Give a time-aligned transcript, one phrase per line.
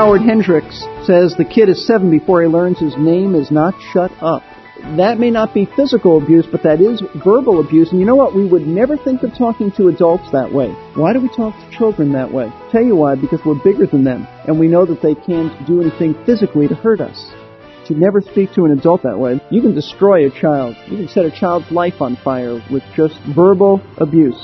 [0.00, 4.10] Howard Hendricks says the kid is seven before he learns his name is not shut
[4.22, 4.42] up.
[4.96, 7.90] That may not be physical abuse, but that is verbal abuse.
[7.90, 8.34] And you know what?
[8.34, 10.68] We would never think of talking to adults that way.
[10.94, 12.50] Why do we talk to children that way?
[12.72, 15.82] Tell you why, because we're bigger than them, and we know that they can't do
[15.82, 17.30] anything physically to hurt us.
[17.90, 19.38] You never speak to an adult that way.
[19.50, 20.76] You can destroy a child.
[20.86, 24.40] You can set a child's life on fire with just verbal abuse.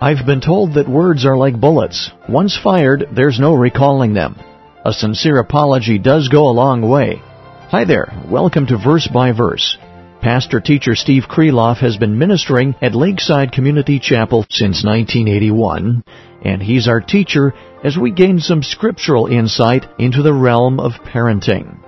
[0.00, 2.10] I've been told that words are like bullets.
[2.26, 4.40] Once fired, there's no recalling them.
[4.86, 7.22] A sincere apology does go a long way.
[7.70, 8.12] Hi there.
[8.28, 9.78] Welcome to Verse by Verse.
[10.20, 16.04] Pastor teacher Steve Kreloff has been ministering at Lakeside Community Chapel since 1981,
[16.44, 21.78] and he's our teacher as we gain some scriptural insight into the realm of parenting.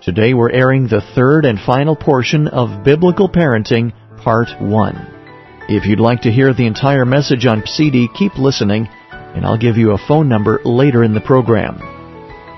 [0.00, 3.92] Today we're airing the third and final portion of Biblical Parenting,
[4.22, 5.66] Part 1.
[5.68, 9.76] If you'd like to hear the entire message on CD, keep listening, and I'll give
[9.76, 11.97] you a phone number later in the program.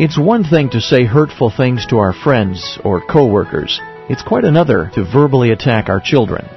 [0.00, 3.78] It's one thing to say hurtful things to our friends or coworkers.
[4.08, 6.48] It's quite another to verbally attack our children.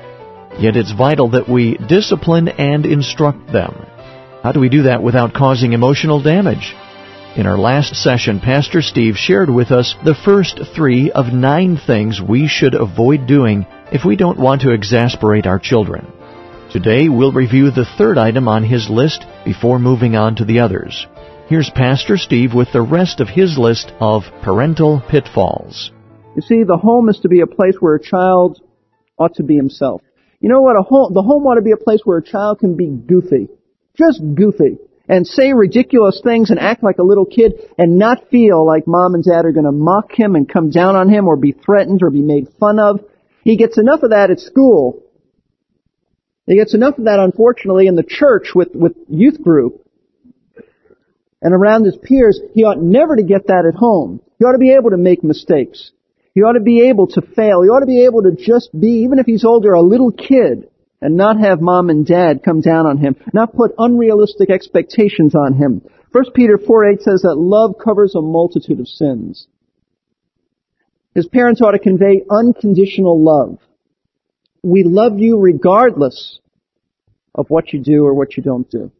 [0.57, 3.85] Yet it's vital that we discipline and instruct them.
[4.43, 6.73] How do we do that without causing emotional damage?
[7.35, 12.21] In our last session, Pastor Steve shared with us the first three of nine things
[12.21, 16.07] we should avoid doing if we don't want to exasperate our children.
[16.71, 21.05] Today, we'll review the third item on his list before moving on to the others.
[21.49, 25.91] Here's Pastor Steve with the rest of his list of parental pitfalls.
[26.37, 28.61] You see, the home is to be a place where a child
[29.19, 30.01] ought to be himself.
[30.39, 30.77] You know what?
[30.77, 33.49] A home, the home ought to be a place where a child can be goofy.
[33.97, 34.77] Just goofy.
[35.09, 39.13] And say ridiculous things and act like a little kid and not feel like mom
[39.13, 42.03] and dad are going to mock him and come down on him or be threatened
[42.03, 43.01] or be made fun of.
[43.43, 45.03] He gets enough of that at school.
[46.47, 49.82] He gets enough of that, unfortunately, in the church with, with youth group
[51.43, 54.21] and around his peers, he ought never to get that at home.
[54.39, 55.91] He ought to be able to make mistakes.
[56.33, 57.61] He ought to be able to fail.
[57.61, 60.69] He ought to be able to just be, even if he's older, a little kid
[61.01, 65.53] and not have mom and dad come down on him, not put unrealistic expectations on
[65.53, 65.81] him.
[66.13, 69.47] 1 Peter 4 8 says that love covers a multitude of sins.
[71.13, 73.59] His parents ought to convey unconditional love.
[74.63, 76.39] We love you regardless
[77.35, 78.93] of what you do or what you don't do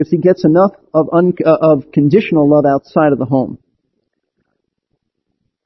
[0.00, 3.58] because he gets enough of, un, uh, of conditional love outside of the home.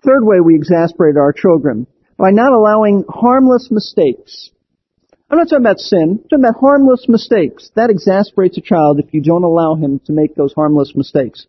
[0.05, 1.87] Third way we exasperate our children,
[2.19, 4.50] by not allowing harmless mistakes.
[5.31, 7.71] I'm not talking about sin, I'm talking about harmless mistakes.
[7.77, 11.47] That exasperates a child if you don't allow him to make those harmless mistakes.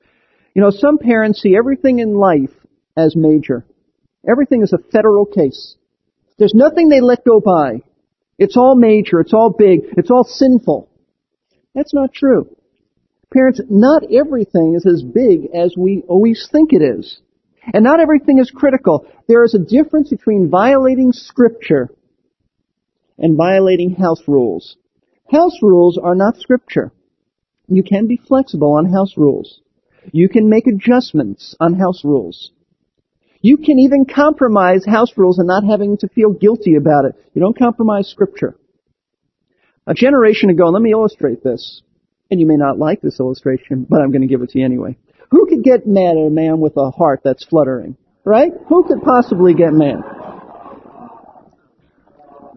[0.53, 2.53] You know, some parents see everything in life
[2.95, 3.65] as major.
[4.29, 5.75] Everything is a federal case.
[6.37, 7.81] There's nothing they let go by.
[8.37, 10.87] It's all major, it's all big, it's all sinful.
[11.73, 12.54] That's not true.
[13.33, 17.19] Parents, not everything is as big as we always think it is.
[17.73, 19.07] And not everything is critical.
[19.27, 21.89] There is a difference between violating scripture
[23.17, 24.77] and violating house rules.
[25.31, 26.91] House rules are not scripture.
[27.67, 29.61] You can be flexible on house rules.
[30.11, 32.51] You can make adjustments on house rules.
[33.41, 37.15] You can even compromise house rules and not having to feel guilty about it.
[37.33, 38.55] You don't compromise scripture.
[39.87, 41.81] A generation ago, let me illustrate this
[42.31, 44.65] and you may not like this illustration, but I'm going to give it to you
[44.65, 44.97] anyway.
[45.31, 47.97] Who could get mad at a man with a heart that's fluttering?
[48.23, 48.51] Right?
[48.69, 49.99] Who could possibly get mad?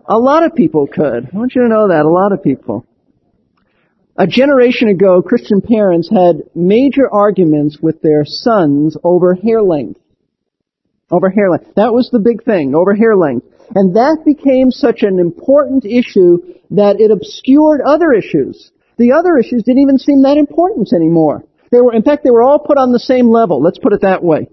[0.09, 1.29] A lot of people could.
[1.33, 2.07] I want you to know that.
[2.07, 2.87] A lot of people.
[4.17, 10.01] A generation ago, Christian parents had major arguments with their sons over hair length.
[11.11, 11.75] Over hair length.
[11.77, 13.47] That was the big thing, over hair length.
[13.75, 16.39] And that became such an important issue
[16.71, 18.73] that it obscured other issues.
[18.99, 21.45] The other issues didn't even seem that important anymore.
[21.71, 23.63] They were, in fact, they were all put on the same level.
[23.63, 24.49] Let's put it that way.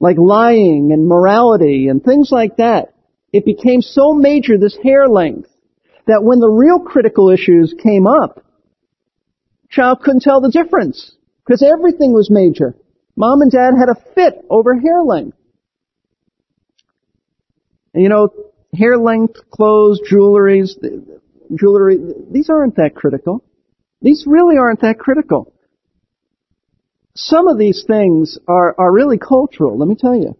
[0.00, 2.94] Like lying and morality and things like that.
[3.32, 5.48] It became so major, this hair length,
[6.06, 8.44] that when the real critical issues came up,
[9.70, 11.12] child couldn't tell the difference.
[11.44, 12.74] Because everything was major.
[13.16, 15.36] Mom and dad had a fit over hair length.
[17.92, 18.28] And you know,
[18.76, 20.70] hair length, clothes, jewelries,
[21.58, 21.98] jewelry,
[22.30, 23.44] these aren't that critical.
[24.00, 25.52] These really aren't that critical.
[27.14, 30.36] Some of these things are, are really cultural, let me tell you.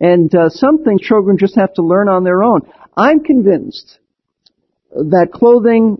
[0.00, 2.62] And uh, some things children just have to learn on their own.
[2.96, 3.98] I'm convinced
[4.90, 5.98] that clothing,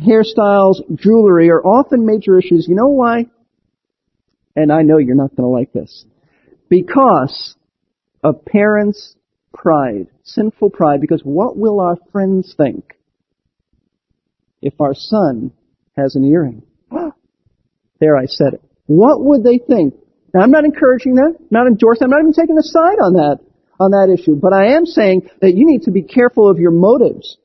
[0.00, 2.66] hairstyles, jewelry are often major issues.
[2.68, 3.26] You know why?
[4.56, 6.04] And I know you're not going to like this.
[6.68, 7.54] Because
[8.22, 9.14] of parents'
[9.52, 12.96] pride, sinful pride, because what will our friends think?
[14.62, 15.52] If our son
[15.96, 16.62] has an earring.
[18.00, 18.62] there I said it.
[18.86, 19.94] What would they think
[20.32, 23.40] Now, I'm not encouraging that, not endorsing, I'm not even taking a side on that,
[23.78, 26.70] on that issue, but I am saying that you need to be careful of your
[26.70, 27.36] motives.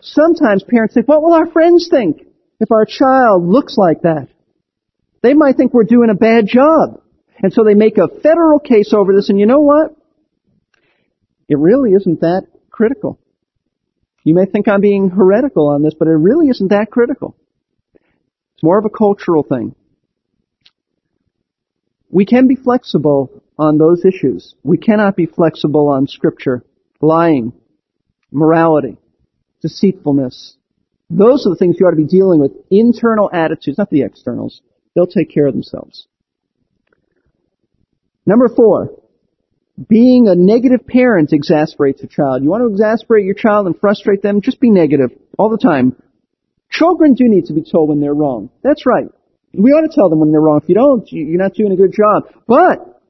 [0.00, 2.22] Sometimes parents think, what will our friends think
[2.60, 4.28] if our child looks like that?
[5.22, 7.02] They might think we're doing a bad job.
[7.42, 9.96] And so they make a federal case over this, and you know what?
[11.48, 13.18] It really isn't that critical.
[14.22, 17.36] You may think I'm being heretical on this, but it really isn't that critical.
[18.54, 19.74] It's more of a cultural thing.
[22.10, 24.54] We can be flexible on those issues.
[24.62, 26.64] We cannot be flexible on scripture,
[27.00, 27.52] lying,
[28.30, 28.98] morality,
[29.62, 30.56] deceitfulness.
[31.08, 32.52] Those are the things you ought to be dealing with.
[32.70, 34.60] Internal attitudes, not the externals.
[34.94, 36.06] They'll take care of themselves.
[38.26, 38.99] Number four,
[39.88, 42.42] being a negative parent exasperates a child.
[42.42, 44.40] You want to exasperate your child and frustrate them?
[44.40, 45.96] Just be negative all the time.
[46.70, 48.50] Children do need to be told when they're wrong.
[48.62, 49.06] That's right.
[49.52, 50.60] We ought to tell them when they're wrong.
[50.62, 52.32] If you don't, you're not doing a good job.
[52.46, 53.02] But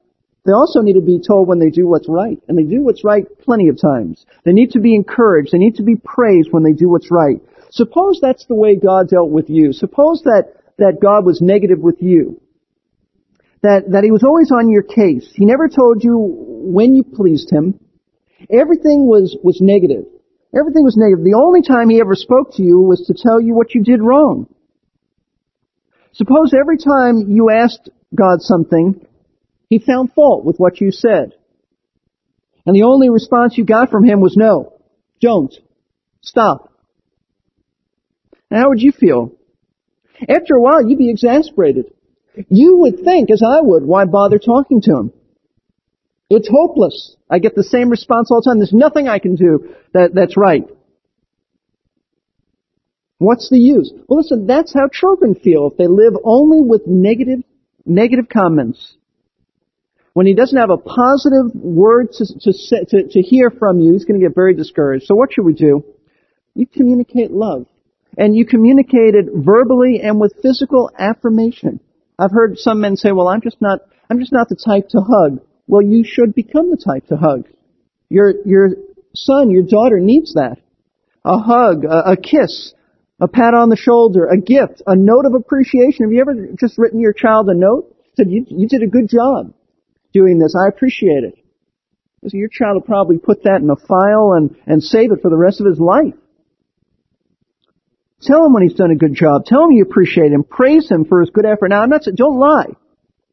[0.45, 2.39] they also need to be told when they do what's right.
[2.47, 4.25] And they do what's right plenty of times.
[4.43, 5.51] They need to be encouraged.
[5.51, 7.37] They need to be praised when they do what's right.
[7.69, 9.71] Suppose that's the way God dealt with you.
[9.71, 12.41] Suppose that, that God was negative with you.
[13.63, 15.31] That, that He was always on your case.
[15.35, 17.79] He never told you when you pleased Him.
[18.49, 20.05] Everything was, was negative.
[20.57, 21.23] Everything was negative.
[21.23, 24.01] The only time He ever spoke to you was to tell you what you did
[24.01, 24.47] wrong.
[26.13, 29.05] Suppose every time you asked God something,
[29.69, 31.33] He found fault with what you said.
[32.65, 34.73] And the only response you got from Him was no.
[35.21, 35.53] Don't.
[36.21, 36.73] Stop.
[38.49, 39.31] And how would you feel?
[40.27, 41.93] After a while, you'd be exasperated.
[42.49, 45.13] You would think, as I would, why bother talking to Him?
[46.29, 47.15] It's hopeless.
[47.29, 48.59] I get the same response all the time.
[48.59, 50.63] There's nothing I can do that, that's right.
[53.17, 53.91] What's the use?
[54.07, 57.43] Well, listen, that's how children feel if they live only with negative,
[57.85, 58.95] negative comments.
[60.13, 64.05] When he doesn't have a positive word to, to, to, to hear from you, he's
[64.05, 65.05] going to get very discouraged.
[65.05, 65.83] So what should we do?
[66.55, 67.67] You communicate love.
[68.17, 71.79] And you communicate it verbally and with physical affirmation.
[72.17, 73.79] I've heard some men say, well, I'm just not,
[74.09, 75.41] I'm just not the type to hug.
[75.67, 77.47] Well, you should become the type to hug.
[78.09, 78.69] Your, your
[79.15, 80.57] son, your daughter needs that.
[81.23, 82.73] A hug, a, a kiss,
[83.19, 86.05] a pat on the shoulder, a gift, a note of appreciation.
[86.05, 87.95] Have you ever just written your child a note?
[88.15, 89.53] Said, you, you did a good job
[90.13, 90.55] doing this.
[90.59, 91.35] I appreciate it.
[92.27, 95.29] So your child will probably put that in a file and, and save it for
[95.29, 96.13] the rest of his life.
[98.21, 99.45] Tell him when he's done a good job.
[99.45, 100.43] Tell him you appreciate him.
[100.43, 101.69] Praise him for his good effort.
[101.69, 102.67] Now, I'm not saying, don't lie.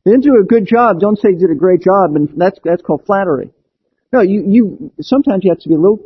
[0.05, 2.59] You didn't do a good job, don't say you did a great job, and that's,
[2.65, 3.51] that's called flattery.
[4.11, 6.01] No, you, you, sometimes you have to be a little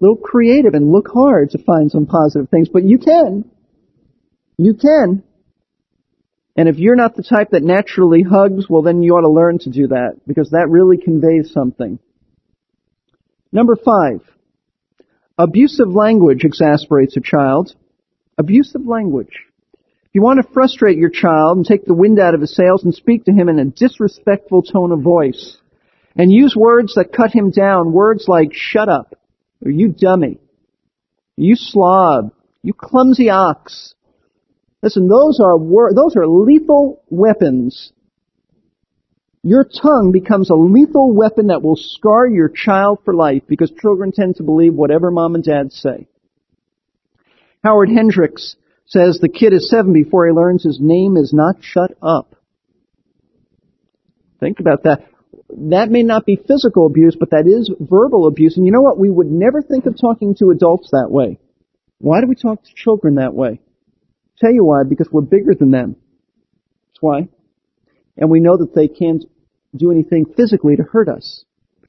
[0.00, 3.50] little creative and look hard to find some positive things, but you can.
[4.58, 5.22] You can.
[6.56, 9.58] And if you're not the type that naturally hugs, well then you ought to learn
[9.60, 11.98] to do that, because that really conveys something.
[13.52, 14.20] Number five.
[15.36, 17.74] Abusive language exasperates a child.
[18.38, 19.40] Abusive language.
[20.04, 22.84] If you want to frustrate your child and take the wind out of his sails
[22.84, 25.56] and speak to him in a disrespectful tone of voice,
[26.16, 29.18] and use words that cut him down, words like shut up,
[29.64, 30.38] or you dummy.
[31.36, 32.32] You slob.
[32.62, 33.94] You clumsy ox.
[34.82, 37.92] Listen, those are wor- those are lethal weapons.
[39.42, 44.12] Your tongue becomes a lethal weapon that will scar your child for life because children
[44.12, 46.06] tend to believe whatever mom and dad say.
[47.64, 48.56] Howard Hendricks
[48.86, 52.36] says the kid is seven before he learns his name is not shut up.
[54.38, 55.06] Think about that
[55.56, 58.56] that may not be physical abuse, but that is verbal abuse.
[58.56, 58.98] And you know what?
[58.98, 61.38] We would never think of talking to adults that way.
[61.98, 63.60] Why do we talk to children that way?
[64.38, 65.96] Tell you why, because we're bigger than them.
[66.88, 67.28] That's why.
[68.16, 69.24] And we know that they can't
[69.76, 71.44] do anything physically to hurt us.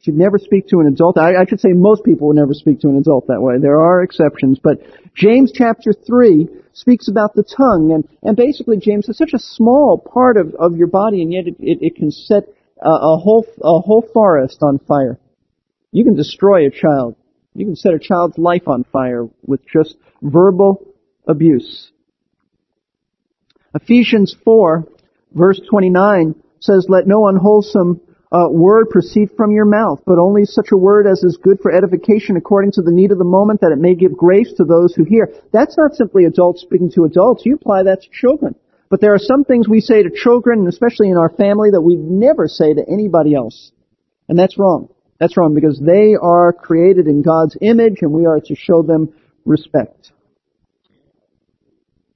[0.06, 1.18] You'd never speak to an adult.
[1.18, 3.56] I, I should say most people would never speak to an adult that way.
[3.60, 4.82] There are exceptions, but
[5.16, 9.98] James chapter 3 speaks about the tongue, and, and basically James is such a small
[9.98, 12.44] part of, of your body, and yet it, it, it can set
[12.82, 15.20] a, a whole a whole forest on fire.
[15.92, 17.16] You can destroy a child.
[17.54, 20.86] You can set a child's life on fire with just verbal
[21.28, 21.92] abuse.
[23.74, 24.86] Ephesians 4
[25.36, 28.02] verse 29 says, Let no unwholesome
[28.36, 31.72] uh, word proceed from your mouth, but only such a word as is good for
[31.72, 34.94] edification according to the need of the moment that it may give grace to those
[34.94, 35.34] who hear.
[35.54, 37.46] That's not simply adults speaking to adults.
[37.46, 38.56] You apply that to children.
[38.90, 41.82] But there are some things we say to children, and especially in our family, that
[41.82, 43.72] we never say to anybody else.
[44.28, 44.90] And that's wrong.
[45.18, 49.14] That's wrong because they are created in God's image and we are to show them
[49.46, 50.12] respect.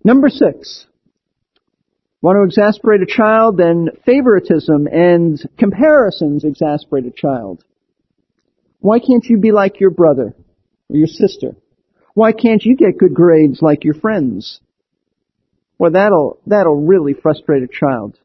[0.03, 0.85] Number six.
[2.21, 3.57] Want to exasperate a child?
[3.57, 7.63] Then favoritism and comparisons exasperate a child.
[8.79, 10.35] Why can't you be like your brother
[10.89, 11.55] or your sister?
[12.13, 14.59] Why can't you get good grades like your friends?
[15.77, 18.17] Well, that'll, that'll really frustrate a child.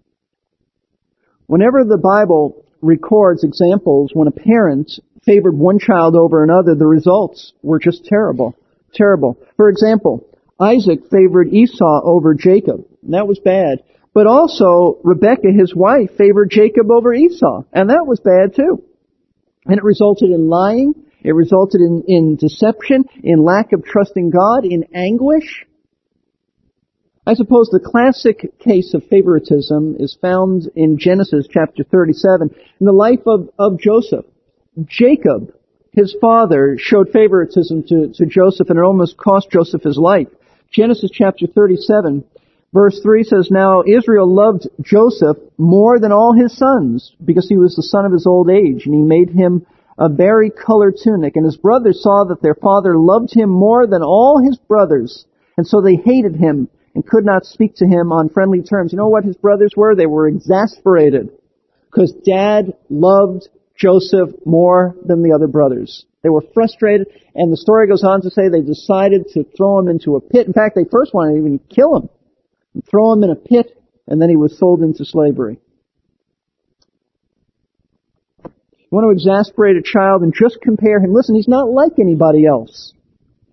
[1.47, 4.91] Whenever the Bible records examples when a parent
[5.25, 8.57] favored one child over another, the results were just terrible.
[8.93, 9.39] Terrible.
[9.57, 10.27] For example,
[10.61, 12.85] Isaac favored Esau over Jacob.
[13.03, 13.83] And that was bad.
[14.13, 17.63] But also, Rebekah, his wife, favored Jacob over Esau.
[17.73, 18.85] And that was bad too.
[19.67, 20.95] And it resulted in lying.
[21.23, 25.67] It resulted in, in deception, in lack of trusting God, in anguish.
[27.27, 32.93] I suppose the classic case of favoritism is found in Genesis chapter 37 in the
[32.93, 34.27] life of, of Joseph.
[34.85, 35.55] Jacob,
[35.93, 40.29] his father, showed favoritism to, to Joseph and it almost cost Joseph his life.
[40.73, 42.25] Genesis chapter 37
[42.75, 47.75] verse 3 says, Now Israel loved Joseph more than all his sons because he was
[47.77, 49.67] the son of his old age and he made him
[49.97, 54.43] a vari-colored tunic and his brothers saw that their father loved him more than all
[54.45, 55.25] his brothers
[55.57, 58.93] and so they hated him and could not speak to him on friendly terms.
[58.93, 59.95] You know what his brothers were?
[59.95, 61.31] They were exasperated
[61.91, 66.05] because dad loved Joseph more than the other brothers.
[66.25, 69.89] They were frustrated, and the story goes on to say they decided to throw him
[69.89, 70.47] into a pit.
[70.47, 72.09] In fact, they first wanted to even kill him,
[72.73, 73.79] and throw him in a pit,
[74.09, 75.61] and then he was sold into slavery.
[78.43, 81.13] You want to exasperate a child and just compare him.
[81.13, 82.95] Listen, he's not like anybody else.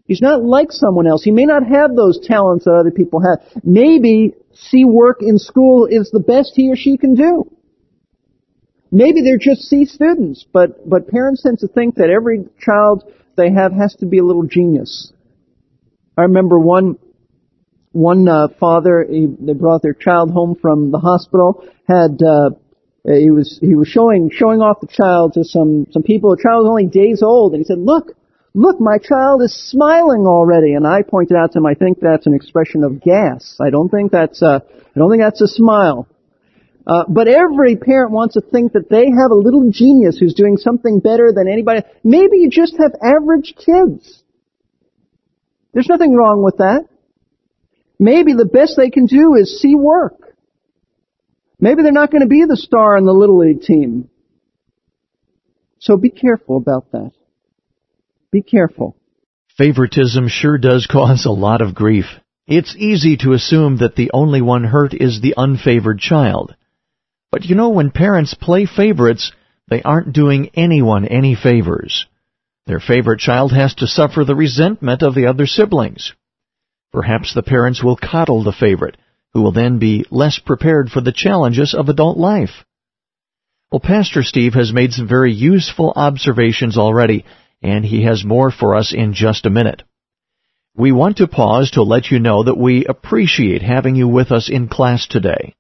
[0.06, 1.24] He's not like someone else.
[1.24, 3.64] He may not have those talents that other people have.
[3.66, 7.52] Maybe C work in school is the best he or she can do.
[8.92, 13.50] Maybe they're just C students, but, but parents tend to think that every child they
[13.52, 15.14] have has to be a little genius.
[16.18, 17.00] I remember one,
[17.94, 22.50] one uh, father, he, they brought their child home from the hospital, had, uh,
[23.06, 26.36] he was, he was showing, showing off the child to some, some people.
[26.36, 28.12] The child was only days old, and he said, look,
[28.54, 30.74] look, my child is smiling already.
[30.74, 33.56] And I pointed out to him, I think that's an expression of gas.
[33.62, 36.08] I don't think that's a, I don't think that's a smile.
[36.86, 40.58] Uh, but every parent wants to think that they have a little genius who's doing
[40.58, 41.82] something better than anybody.
[42.04, 44.24] Maybe you just have average kids.
[45.74, 46.86] There's nothing wrong with that.
[48.00, 50.36] Maybe the best they can do is see work.
[51.60, 54.10] Maybe they're not going to be the star in the Little League team.
[55.78, 57.12] So be careful about that.
[58.32, 58.96] Be careful.
[59.58, 62.06] Favoritism sure does cause a lot of grief.
[62.48, 66.56] It's easy to assume that the only one hurt is the unfavored child.
[67.32, 69.32] But you know, when parents play favorites,
[69.70, 72.06] they aren't doing anyone any favors.
[72.66, 76.14] Their favorite child has to suffer the resentment of the other siblings.
[76.92, 78.98] Perhaps the parents will coddle the favorite,
[79.34, 82.66] who will then be less prepared for the challenges of adult life.
[83.72, 87.24] Well, Pastor Steve has made some very useful observations already,
[87.62, 89.84] and he has more for us in just a minute.
[90.76, 94.50] We want to pause to let you know that we appreciate having you with us
[94.50, 95.56] in class today.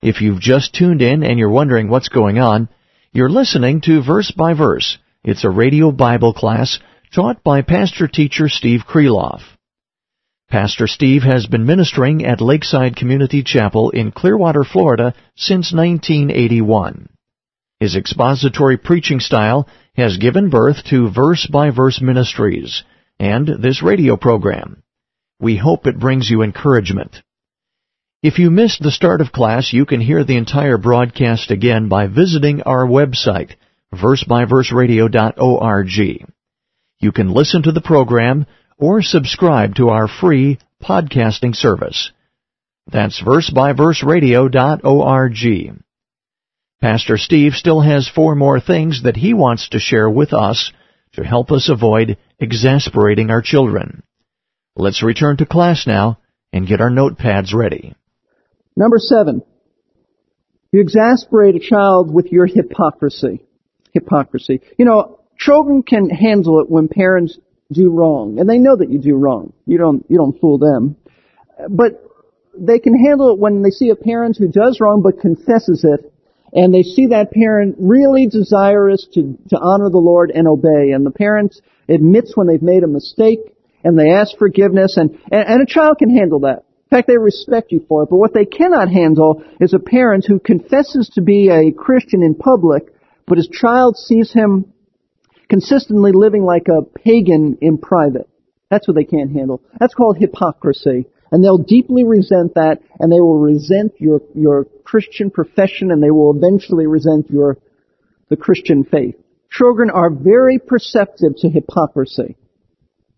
[0.00, 2.68] If you've just tuned in and you're wondering what's going on,
[3.12, 4.96] you're listening to Verse by Verse.
[5.24, 6.78] It's a radio Bible class
[7.12, 9.40] taught by pastor teacher Steve Kreloff.
[10.48, 17.08] Pastor Steve has been ministering at Lakeside Community Chapel in Clearwater, Florida since 1981.
[17.80, 22.84] His expository preaching style has given birth to Verse by Verse Ministries
[23.18, 24.80] and this radio program.
[25.40, 27.20] We hope it brings you encouragement.
[28.20, 32.08] If you missed the start of class, you can hear the entire broadcast again by
[32.08, 33.52] visiting our website,
[33.94, 36.26] versebyverseradio.org.
[36.98, 38.46] You can listen to the program
[38.76, 42.10] or subscribe to our free podcasting service.
[42.88, 45.82] That's versebyverseradio.org.
[46.80, 50.72] Pastor Steve still has four more things that he wants to share with us
[51.12, 54.02] to help us avoid exasperating our children.
[54.74, 56.18] Let's return to class now
[56.52, 57.94] and get our notepads ready.
[58.78, 59.42] Number seven,
[60.70, 63.44] you exasperate a child with your hypocrisy.
[63.92, 64.60] Hypocrisy.
[64.78, 67.36] You know, children can handle it when parents
[67.72, 69.52] do wrong, and they know that you do wrong.
[69.66, 70.94] You don't, you don't fool them.
[71.68, 72.04] But
[72.56, 76.12] they can handle it when they see a parent who does wrong but confesses it,
[76.52, 81.04] and they see that parent really desirous to, to honor the Lord and obey, and
[81.04, 83.40] the parent admits when they've made a mistake,
[83.82, 86.62] and they ask forgiveness, and, and, and a child can handle that.
[86.90, 88.08] In fact, they respect you for it.
[88.08, 92.34] But what they cannot handle is a parent who confesses to be a Christian in
[92.34, 92.94] public,
[93.26, 94.72] but his child sees him
[95.50, 98.26] consistently living like a pagan in private.
[98.70, 99.60] That's what they can't handle.
[99.78, 101.06] That's called hypocrisy.
[101.30, 106.10] And they'll deeply resent that, and they will resent your, your Christian profession, and they
[106.10, 107.58] will eventually resent your,
[108.30, 109.14] the Christian faith.
[109.50, 112.36] Children are very perceptive to hypocrisy.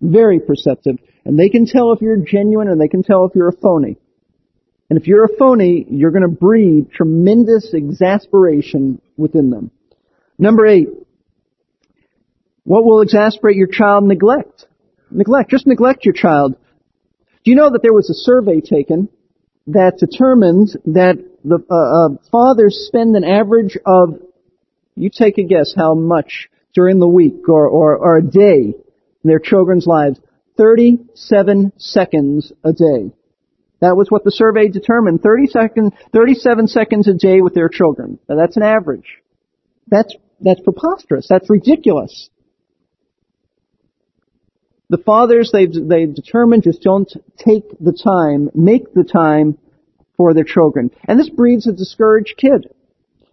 [0.01, 0.97] Very perceptive.
[1.31, 3.97] And they can tell if you're genuine and they can tell if you're a phony.
[4.89, 9.71] And if you're a phony, you're going to breed tremendous exasperation within them.
[10.41, 10.89] Number eight.
[12.65, 14.03] What will exasperate your child?
[14.03, 14.67] Neglect.
[15.09, 15.53] Neglect.
[15.53, 16.57] Just neglect your child.
[17.45, 19.09] Do you know that there was a survey taken
[19.69, 24.21] that determined that the uh, uh, fathers spend an average of,
[24.97, 28.75] you take a guess how much during the week or, or, or a day in
[29.23, 30.19] their children's lives?
[30.61, 33.15] 37 seconds a day.
[33.81, 35.23] That was what the survey determined.
[35.23, 38.19] 30 seconds, 37 seconds a day with their children.
[38.29, 39.23] Now that's an average.
[39.87, 41.27] That's, that's preposterous.
[41.31, 42.29] That's ridiculous.
[44.91, 49.57] The fathers, they've, they've determined just don't take the time, make the time
[50.19, 50.91] for their children.
[51.09, 52.75] And this breeds a discouraged kid.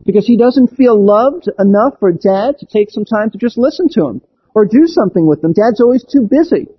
[0.05, 3.89] Because he doesn't feel loved enough for dad to take some time to just listen
[3.89, 4.21] to him.
[4.55, 5.51] Or do something with them.
[5.51, 6.69] Dad's always too busy.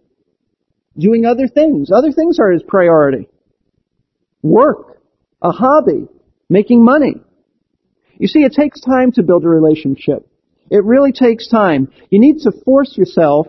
[0.98, 1.90] Doing other things.
[1.92, 3.28] Other things are his priority.
[4.42, 5.00] Work.
[5.42, 6.08] A hobby.
[6.48, 7.14] Making money.
[8.18, 10.26] You see, it takes time to build a relationship.
[10.70, 11.92] It really takes time.
[12.10, 13.46] You need to force yourself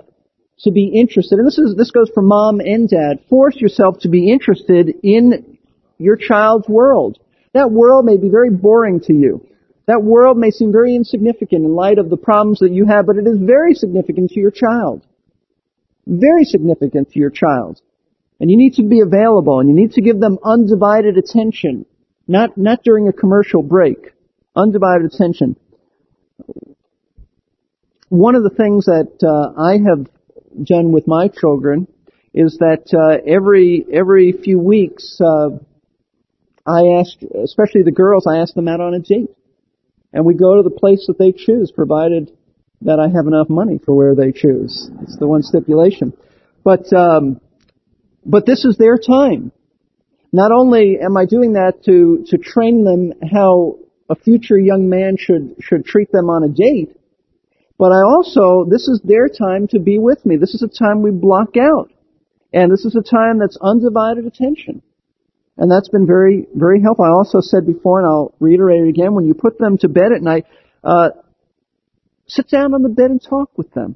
[0.60, 4.10] to be interested, and this is, this goes for mom and dad, force yourself to
[4.10, 5.58] be interested in
[5.98, 7.18] your child's world.
[7.53, 9.48] That world may be very boring to you.
[9.88, 13.15] That world may seem very insignificant in light of the problems that you have, but
[13.15, 15.01] it is very significant to your child.
[16.10, 17.80] Very significant to your child.
[18.39, 21.86] And you need to be available and you need to give them undivided attention.
[22.28, 24.13] Not, not during a commercial break.
[24.56, 25.56] Undivided attention.
[28.08, 30.08] One of the things that uh, I have
[30.66, 31.88] done with my children
[32.34, 35.50] is that uh, every every few weeks uh,
[36.65, 39.30] I ask, especially the girls, I ask them out on a date,
[40.12, 42.32] and we go to the place that they choose, provided
[42.82, 44.89] that I have enough money for where they choose.
[45.02, 46.13] It's the one stipulation.
[46.63, 47.42] But um,
[48.26, 49.52] but this is their time.
[50.32, 55.18] Not only am I doing that to to train them how a future young man
[55.18, 56.96] should should treat them on a date,
[57.80, 60.36] but I also, this is their time to be with me.
[60.36, 61.89] This is a time we block out.
[62.52, 64.82] And this is a time that's undivided attention.
[65.58, 67.06] And that's been very, very helpful.
[67.06, 70.12] I also said before, and I'll reiterate it again, when you put them to bed
[70.13, 70.46] at night,
[70.84, 71.12] uh,
[72.30, 73.96] sit down on the bed and talk with them.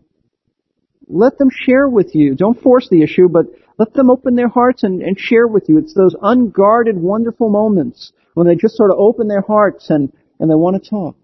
[1.08, 2.36] Let them share with you.
[2.36, 3.46] Don't force the issue, but
[3.78, 5.78] let them open their hearts and, and share with you.
[5.78, 10.50] It's those unguarded, wonderful moments when they just sort of open their hearts and, and
[10.50, 11.16] they want to talk.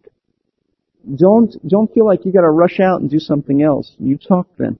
[1.15, 3.91] Don't, don't feel like you gotta rush out and do something else.
[3.99, 4.77] You talk then.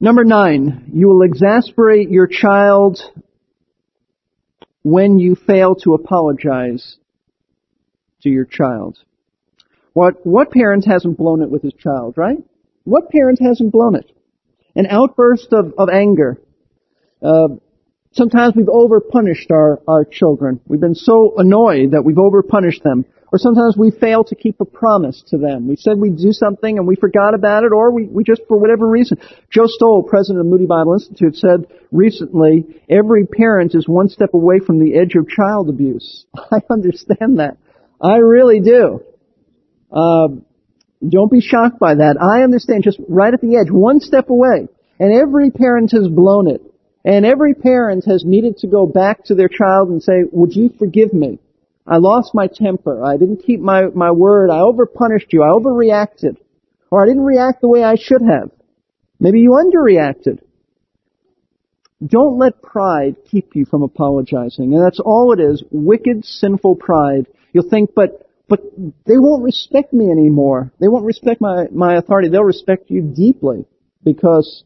[0.00, 3.00] Number nine, you will exasperate your child
[4.82, 6.96] when you fail to apologize
[8.22, 8.98] to your child.
[9.94, 12.38] What, what parent hasn't blown it with his child, right?
[12.82, 14.10] What parent hasn't blown it?
[14.74, 16.38] An outburst of, of anger.
[17.22, 17.56] Uh,
[18.12, 20.60] sometimes we've overpunished our, our children.
[20.66, 23.04] We've been so annoyed that we've overpunished them.
[23.32, 25.68] Or sometimes we fail to keep a promise to them.
[25.68, 28.58] We said we'd do something and we forgot about it, or we, we just, for
[28.58, 29.18] whatever reason.
[29.50, 34.58] Joe Stowell, president of Moody Bible Institute, said recently, every parent is one step away
[34.58, 36.26] from the edge of child abuse.
[36.52, 37.58] I understand that.
[38.00, 39.02] I really do.
[39.94, 40.28] Uh,
[41.06, 42.16] don't be shocked by that.
[42.20, 44.68] I understand just right at the edge, one step away.
[44.98, 46.62] And every parent has blown it.
[47.04, 50.70] And every parent has needed to go back to their child and say, would you
[50.78, 51.38] forgive me?
[51.86, 53.04] I lost my temper.
[53.04, 54.50] I didn't keep my, my word.
[54.50, 55.42] I overpunished you.
[55.42, 56.38] I overreacted.
[56.90, 58.50] Or I didn't react the way I should have.
[59.20, 60.40] Maybe you underreacted.
[62.04, 64.72] Don't let pride keep you from apologizing.
[64.72, 65.62] And that's all it is.
[65.70, 67.26] Wicked, sinful pride.
[67.52, 68.60] You'll think, but, but
[69.06, 70.72] they won't respect me anymore.
[70.80, 72.28] They won't respect my, my authority.
[72.28, 73.64] They'll respect you deeply
[74.02, 74.64] because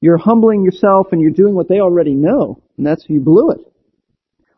[0.00, 2.60] you're humbling yourself and you're doing what they already know.
[2.76, 3.60] And that's you blew it.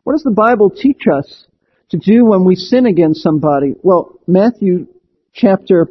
[0.03, 1.47] What does the Bible teach us
[1.89, 3.75] to do when we sin against somebody?
[3.81, 4.87] Well, Matthew
[5.33, 5.87] chapter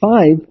[0.00, 0.46] 5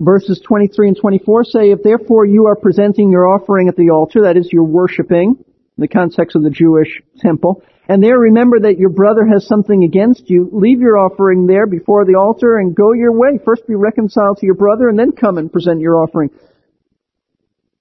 [0.00, 4.22] verses 23 and 24 say, If therefore you are presenting your offering at the altar,
[4.22, 5.44] that is, you're worshiping,
[5.78, 9.82] in the context of the Jewish temple, and there remember that your brother has something
[9.82, 13.38] against you, leave your offering there before the altar and go your way.
[13.42, 16.28] First be reconciled to your brother and then come and present your offering.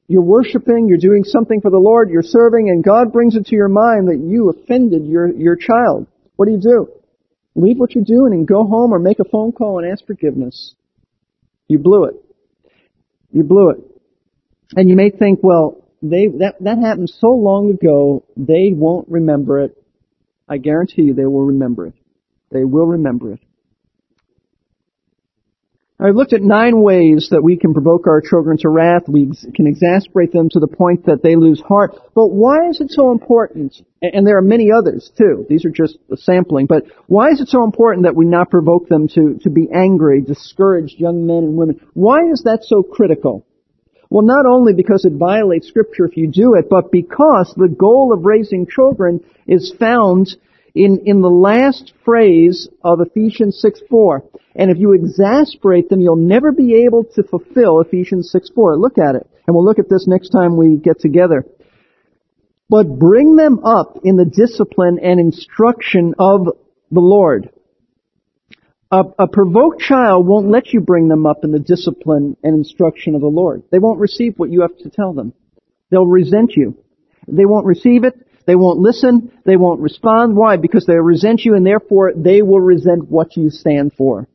[0.07, 3.55] You're worshiping, you're doing something for the Lord, you're serving, and God brings it to
[3.55, 6.07] your mind that you offended your, your child.
[6.37, 6.87] What do you do?
[7.55, 10.75] Leave what you're doing and go home or make a phone call and ask forgiveness.
[11.67, 12.15] You blew it.
[13.31, 13.79] You blew it.
[14.77, 19.61] And you may think, well, they, that, that happened so long ago, they won't remember
[19.61, 19.83] it.
[20.47, 21.93] I guarantee you they will remember it.
[22.51, 23.39] They will remember it.
[25.99, 29.03] I've looked at nine ways that we can provoke our children to wrath.
[29.07, 31.95] We can exasperate them to the point that they lose heart.
[32.13, 33.75] But why is it so important?
[34.03, 35.47] And there are many others too.
[35.49, 36.67] These are just a sampling.
[36.67, 40.21] But why is it so important that we not provoke them to, to be angry,
[40.21, 41.81] discouraged young men and women?
[41.95, 43.47] Why is that so critical?
[44.09, 48.13] Well, not only because it violates scripture if you do it, but because the goal
[48.13, 50.35] of raising children is found
[50.73, 54.23] in, in the last phrase of Ephesians 6 4.
[54.55, 58.77] And if you exasperate them, you'll never be able to fulfill Ephesians 6 4.
[58.77, 59.27] Look at it.
[59.45, 61.45] And we'll look at this next time we get together.
[62.69, 66.45] But bring them up in the discipline and instruction of
[66.91, 67.49] the Lord.
[68.89, 73.15] A, a, provoked child won't let you bring them up in the discipline and instruction
[73.15, 73.63] of the Lord.
[73.69, 75.33] They won't receive what you have to tell them.
[75.89, 76.77] They'll resent you.
[77.27, 78.13] They won't receive it.
[78.45, 79.33] They won't listen.
[79.45, 80.37] They won't respond.
[80.37, 80.55] Why?
[80.55, 84.29] Because they resent you and therefore they will resent what you stand for.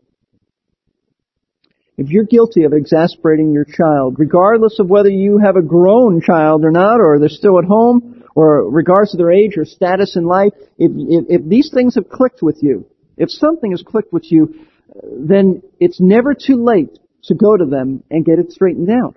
[1.96, 6.64] If you're guilty of exasperating your child, regardless of whether you have a grown child
[6.64, 10.24] or not, or they're still at home, or regardless of their age or status in
[10.24, 12.86] life, if, if, if these things have clicked with you,
[13.16, 14.66] if something has clicked with you,
[15.12, 19.16] then it's never too late to go to them and get it straightened out.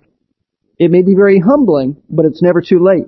[0.78, 3.06] It may be very humbling, but it's never too late.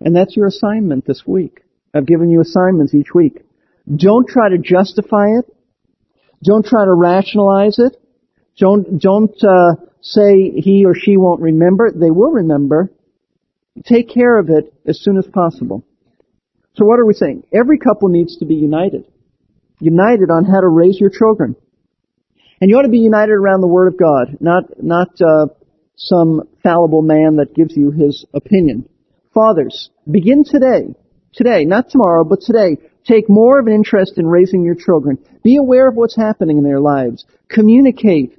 [0.00, 1.62] And that's your assignment this week.
[1.94, 3.42] I've given you assignments each week.
[3.94, 5.46] Don't try to justify it.
[6.42, 7.96] Don't try to rationalize it.
[8.58, 11.90] Don't, don't, uh, say he or she won't remember.
[11.90, 12.92] They will remember.
[13.84, 15.84] Take care of it as soon as possible.
[16.74, 17.44] So what are we saying?
[17.52, 19.04] Every couple needs to be united
[19.80, 21.56] united on how to raise your children.
[22.60, 25.46] And you ought to be united around the Word of God, not, not, uh,
[25.96, 28.88] some fallible man that gives you his opinion.
[29.34, 30.94] Fathers, begin today,
[31.32, 35.18] today, not tomorrow, but today, take more of an interest in raising your children.
[35.42, 37.24] Be aware of what's happening in their lives.
[37.48, 38.38] Communicate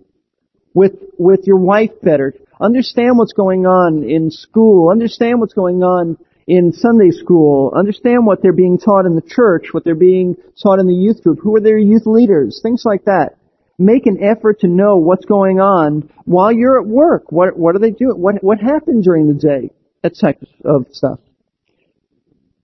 [0.73, 2.34] with, with your wife better.
[2.60, 4.89] Understand what's going on in school.
[4.91, 9.67] Understand what's going on in Sunday school, understand what they're being taught in the church,
[9.73, 13.03] what they're being taught in the youth group, who are their youth leaders, things like
[13.05, 13.36] that.
[13.77, 17.31] Make an effort to know what's going on while you're at work.
[17.31, 18.15] What, what are they doing?
[18.19, 19.71] What, what happened during the day?
[20.01, 21.19] That type of stuff.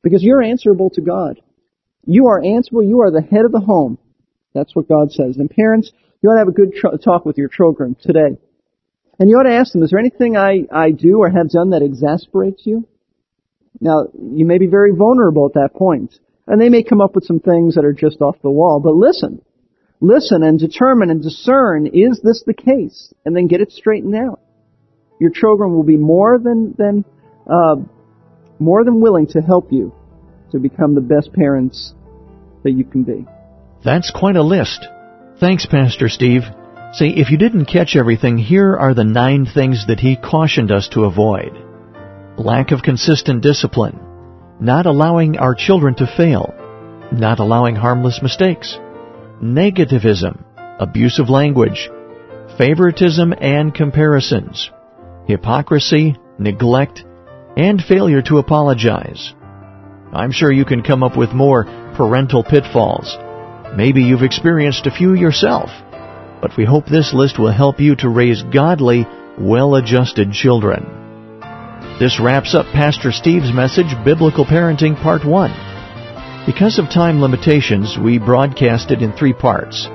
[0.01, 1.39] Because you're answerable to God.
[2.05, 2.83] You are answerable.
[2.83, 3.97] You are the head of the home.
[4.53, 5.37] That's what God says.
[5.37, 5.91] And parents,
[6.21, 8.37] you ought to have a good tr- talk with your children today.
[9.19, 11.71] And you ought to ask them, is there anything I, I do or have done
[11.71, 12.87] that exasperates you?
[13.79, 16.13] Now, you may be very vulnerable at that point,
[16.47, 18.95] and they may come up with some things that are just off the wall, but
[18.95, 19.41] listen.
[19.99, 23.13] Listen and determine and discern, is this the case?
[23.25, 24.41] And then get it straightened out.
[25.19, 27.05] Your children will be more than, than,
[27.49, 27.75] uh,
[28.59, 29.93] more than willing to help you
[30.51, 31.93] to become the best parents
[32.63, 33.25] that you can be.
[33.83, 34.85] That's quite a list.
[35.39, 36.43] Thanks, Pastor Steve.
[36.93, 40.89] See, if you didn't catch everything, here are the nine things that he cautioned us
[40.89, 41.51] to avoid
[42.37, 43.99] lack of consistent discipline,
[44.59, 46.53] not allowing our children to fail,
[47.11, 48.77] not allowing harmless mistakes,
[49.41, 50.43] negativism,
[50.79, 51.89] abusive language,
[52.57, 54.71] favoritism and comparisons,
[55.27, 57.03] hypocrisy, neglect,
[57.55, 59.33] and failure to apologize.
[60.11, 61.65] I'm sure you can come up with more
[61.95, 63.15] parental pitfalls.
[63.75, 65.69] Maybe you've experienced a few yourself,
[66.41, 69.05] but we hope this list will help you to raise godly,
[69.39, 71.02] well-adjusted children.
[71.99, 75.51] This wraps up Pastor Steve's message, Biblical Parenting Part 1.
[76.47, 79.85] Because of time limitations, we broadcast it in three parts.